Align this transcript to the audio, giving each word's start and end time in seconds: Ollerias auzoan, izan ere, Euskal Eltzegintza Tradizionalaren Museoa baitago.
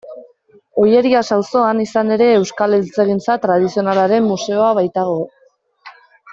Ollerias 0.83 1.27
auzoan, 1.35 1.83
izan 1.83 2.09
ere, 2.15 2.31
Euskal 2.39 2.77
Eltzegintza 2.79 3.37
Tradizionalaren 3.45 4.29
Museoa 4.33 4.75
baitago. 4.83 5.17